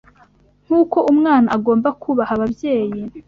[0.65, 2.99] Nk’uko umwana agomba kubaha ababyeyi